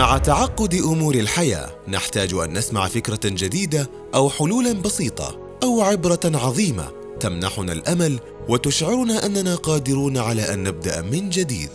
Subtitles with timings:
[0.00, 6.88] مع تعقد أمور الحياة نحتاج أن نسمع فكرة جديدة أو حلولا بسيطة أو عبرة عظيمة
[7.20, 11.70] تمنحنا الأمل وتشعرنا أننا قادرون على أن نبدأ من جديد.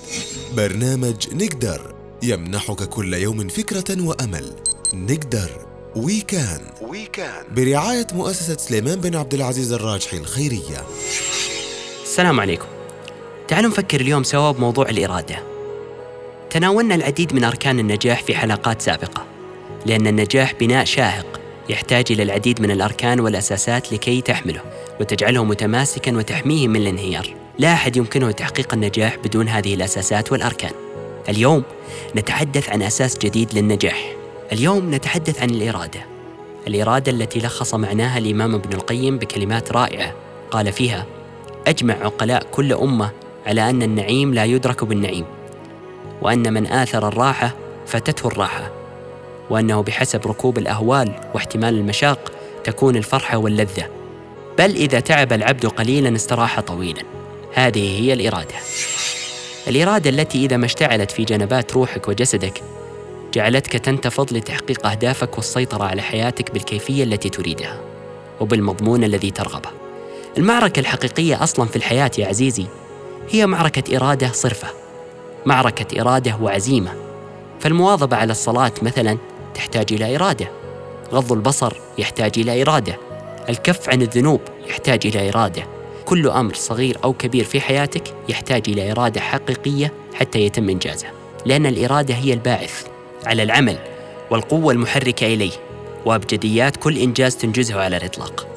[0.58, 4.54] برنامج نقدر يمنحك كل يوم فكرة وأمل.
[4.94, 5.50] نقدر
[5.96, 10.86] وي كان وي كان برعاية مؤسسة سليمان بن عبد العزيز الراجحي الخيرية.
[12.04, 12.68] السلام عليكم.
[13.48, 15.55] تعالوا نفكر اليوم سوا بموضوع الإرادة.
[16.56, 19.26] تناولنا العديد من أركان النجاح في حلقات سابقة
[19.86, 21.40] لأن النجاح بناء شاهق
[21.70, 24.62] يحتاج إلى العديد من الأركان والأساسات لكي تحمله
[25.00, 27.36] وتجعله متماسكا وتحميه من الانهيار.
[27.60, 30.72] لا أحد يمكنه تحقيق النجاح بدون هذه الأساسات والأركان.
[31.30, 31.64] اليوم
[32.16, 34.14] نتحدث عن أساس جديد للنجاح.
[34.52, 36.00] اليوم نتحدث عن الإرادة.
[36.68, 40.14] الإرادة التي لخص معناها الإمام ابن القيم بكلمات رائعة.
[40.52, 41.06] قال فيها
[41.68, 43.12] أجمع عقلاء كل أمة
[43.46, 45.26] على أن النعيم لا يدرك بالنعيم.
[46.22, 47.56] وأن من آثر الراحة
[47.86, 48.72] فاتته الراحة
[49.50, 52.32] وأنه بحسب ركوب الأهوال واحتمال المشاق
[52.64, 53.90] تكون الفرحة واللذة.
[54.58, 57.04] بل إذا تعب العبد قليلا استراح طويلا.
[57.54, 58.56] هذه هي الإرادة.
[59.68, 62.62] الإرادة التي إذا ما اشتعلت في جنبات روحك وجسدك
[63.34, 67.80] جعلتك تنتفض لتحقيق أهدافك والسيطرة على حياتك بالكيفية التي تريدها
[68.40, 69.70] وبالمضمون الذي ترغبه.
[70.38, 72.66] المعركة الحقيقية أصلا في الحياة يا عزيزي
[73.30, 74.85] هي معركة إرادة صرفة.
[75.46, 76.94] معركة إرادة وعزيمة.
[77.60, 79.18] فالمواظبة على الصلاة مثلا
[79.54, 80.48] تحتاج إلى إرادة.
[81.14, 82.98] غض البصر يحتاج إلى إرادة.
[83.50, 85.64] الكف عن الذنوب يحتاج إلى إرادة.
[86.06, 91.08] كل أمر صغير أو كبير في حياتك يحتاج إلى إرادة حقيقية حتى يتم إنجازه.
[91.46, 92.86] لأن الإرادة هي الباعث
[93.26, 93.78] على العمل
[94.32, 95.52] والقوة المحركة إليه.
[96.06, 98.48] وأبجديات كل إنجاز تنجزه على الإطلاق.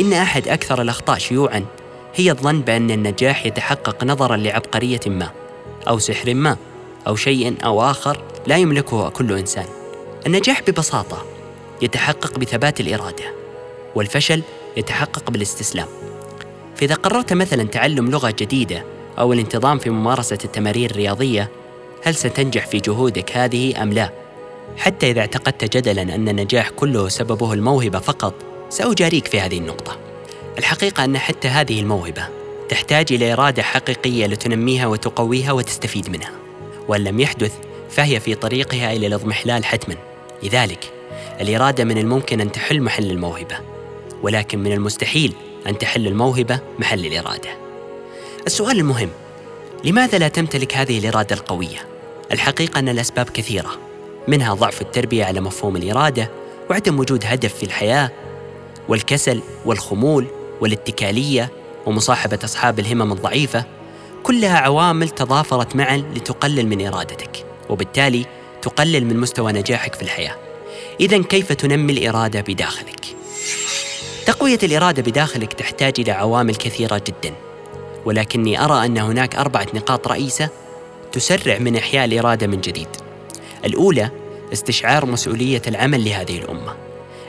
[0.00, 1.64] إن أحد أكثر الأخطاء شيوعاً
[2.14, 5.30] هي الظن بأن النجاح يتحقق نظراً لعبقرية ما.
[5.88, 6.56] أو سحر ما
[7.06, 9.66] أو شيء أو آخر لا يملكه كل إنسان.
[10.26, 11.24] النجاح ببساطة
[11.82, 13.24] يتحقق بثبات الإرادة
[13.94, 14.42] والفشل
[14.76, 15.88] يتحقق بالاستسلام.
[16.76, 18.84] فإذا قررت مثلا تعلم لغة جديدة
[19.18, 21.50] أو الانتظام في ممارسة التمارين الرياضية
[22.04, 24.10] هل ستنجح في جهودك هذه أم لا؟
[24.76, 28.34] حتى إذا اعتقدت جدلا أن النجاح كله سببه الموهبة فقط
[28.68, 29.96] سأجاريك في هذه النقطة.
[30.58, 32.37] الحقيقة أن حتى هذه الموهبة
[32.68, 36.30] تحتاج إلى إرادة حقيقية لتنميها وتقويها وتستفيد منها.
[36.88, 37.52] وإن لم يحدث
[37.90, 39.96] فهي في طريقها إلى الاضمحلال حتما.
[40.42, 40.92] لذلك
[41.40, 43.58] الإرادة من الممكن أن تحل محل الموهبة،
[44.22, 45.32] ولكن من المستحيل
[45.66, 47.50] أن تحل الموهبة محل الإرادة.
[48.46, 49.10] السؤال المهم:
[49.84, 51.78] لماذا لا تمتلك هذه الإرادة القوية؟
[52.32, 53.78] الحقيقة أن الأسباب كثيرة،
[54.28, 56.30] منها ضعف التربية على مفهوم الإرادة،
[56.70, 58.10] وعدم وجود هدف في الحياة،
[58.88, 60.26] والكسل والخمول
[60.60, 61.50] والاتكالية
[61.86, 63.64] ومصاحبة أصحاب الهمم الضعيفة
[64.22, 68.26] كلها عوامل تضافرت معا لتقلل من إرادتك وبالتالي
[68.62, 70.36] تقلل من مستوى نجاحك في الحياة.
[71.00, 73.00] اذا كيف تنمي الإرادة بداخلك؟
[74.26, 77.34] تقوية الإرادة بداخلك تحتاج إلى عوامل كثيرة جدا
[78.04, 80.48] ولكني أرى أن هناك أربعة نقاط رئيسة
[81.12, 82.88] تسرع من إحياء الإرادة من جديد.
[83.64, 84.10] الأولى
[84.52, 86.87] استشعار مسؤولية العمل لهذه الأمة.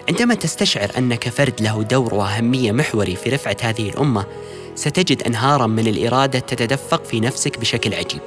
[0.09, 4.25] عندما تستشعر أنك فرد له دور وأهمية محوري في رفعة هذه الأمة
[4.75, 8.21] ستجد أنهارا من الإرادة تتدفق في نفسك بشكل عجيب.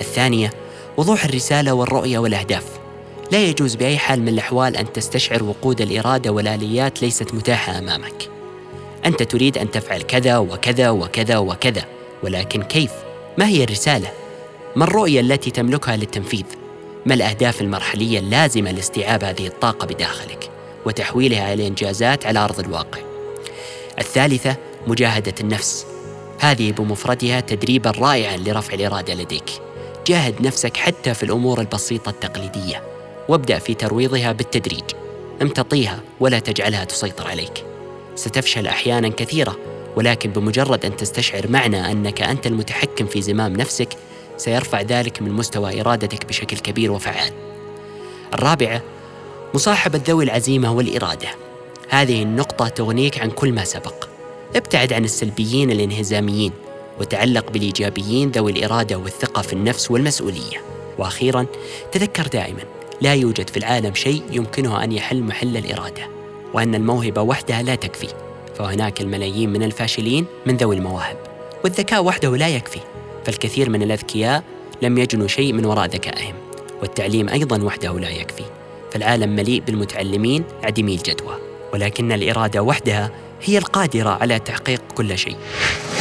[0.00, 0.50] الثانية
[0.96, 2.64] وضوح الرسالة والرؤية والأهداف.
[3.32, 8.28] لا يجوز بأي حال من الأحوال أن تستشعر وقود الإرادة والآليات ليست متاحة أمامك.
[9.06, 11.84] أنت تريد أن تفعل كذا وكذا وكذا وكذا،
[12.22, 12.90] ولكن كيف؟
[13.38, 14.08] ما هي الرسالة؟
[14.76, 16.44] ما الرؤية التي تملكها للتنفيذ؟
[17.06, 20.50] ما الأهداف المرحلية اللازمة لاستيعاب هذه الطاقة بداخلك؟
[20.86, 22.98] وتحويلها إلى إنجازات على أرض الواقع.
[23.98, 25.86] الثالثة مجاهدة النفس.
[26.38, 29.50] هذه بمفردها تدريبا رائعا لرفع الإرادة لديك.
[30.06, 32.82] جاهد نفسك حتى في الأمور البسيطة التقليدية،
[33.28, 34.84] وابدأ في ترويضها بالتدريج.
[35.42, 37.64] امتطيها ولا تجعلها تسيطر عليك.
[38.14, 39.56] ستفشل أحيانا كثيرة،
[39.96, 43.88] ولكن بمجرد أن تستشعر معنى أنك أنت المتحكم في زمام نفسك،
[44.36, 47.32] سيرفع ذلك من مستوى إرادتك بشكل كبير وفعال.
[48.34, 48.82] الرابعة
[49.56, 51.28] مصاحبة ذوي العزيمة والإرادة.
[51.88, 54.08] هذه النقطة تغنيك عن كل ما سبق.
[54.56, 56.52] ابتعد عن السلبيين الانهزاميين
[57.00, 60.62] وتعلق بالإيجابيين ذوي الإرادة والثقة في النفس والمسؤولية.
[60.98, 61.46] وأخيرا
[61.92, 62.62] تذكر دائما
[63.00, 66.08] لا يوجد في العالم شيء يمكنه أن يحل محل الإرادة
[66.54, 68.08] وأن الموهبة وحدها لا تكفي.
[68.54, 71.16] فهناك الملايين من الفاشلين من ذوي المواهب
[71.64, 72.80] والذكاء وحده لا يكفي.
[73.24, 74.42] فالكثير من الأذكياء
[74.82, 76.34] لم يجنوا شيء من وراء ذكائهم
[76.80, 78.44] والتعليم أيضا وحده لا يكفي.
[78.96, 81.38] فالعالم مليء بالمتعلمين عديمي الجدوى
[81.72, 83.10] ولكن الإرادة وحدها
[83.42, 85.36] هي القادرة على تحقيق كل شيء.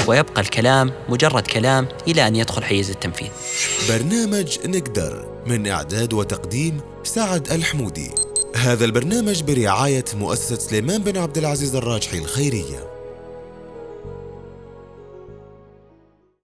[0.08, 3.28] ويبقى الكلام مجرد كلام إلى أن يدخل حيز التنفيذ.
[3.90, 8.12] برنامج نقدر من إعداد وتقديم سعد الحمودي.
[8.56, 12.95] هذا البرنامج برعاية مؤسسة سليمان بن عبد العزيز الراجحي الخيرية.